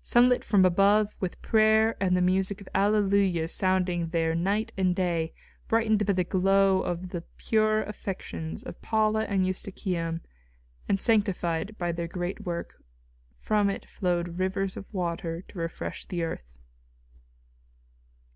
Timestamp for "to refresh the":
15.48-16.22